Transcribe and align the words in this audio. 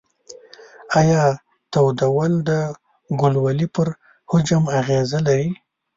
ایا 0.99 1.23
تودول 1.73 2.33
د 2.49 2.51
ګلولې 3.19 3.67
پر 3.75 3.87
حجم 4.29 4.63
اغیزه 4.79 5.19
لري؟ 5.27 5.49